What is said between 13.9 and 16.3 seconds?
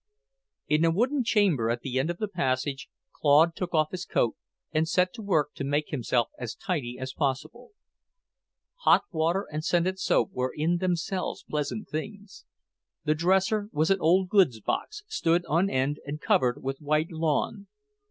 an old goods box, stood on end and